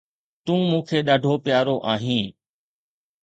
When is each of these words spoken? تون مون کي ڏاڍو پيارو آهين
تون 0.45 0.59
مون 0.69 0.81
کي 0.87 0.97
ڏاڍو 1.07 1.33
پيارو 1.45 1.75
آهين 1.93 2.25